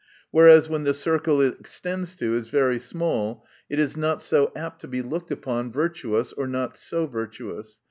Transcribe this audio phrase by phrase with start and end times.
[0.31, 4.81] Whereas, when the circle it extends to, is very small, it is not so apt
[4.81, 7.79] to be looked upon as virtuous, or not so virtuous.